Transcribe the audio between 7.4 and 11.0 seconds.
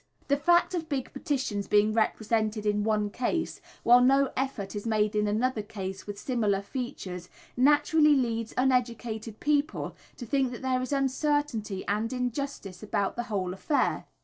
naturally leads uneducated people to think that there is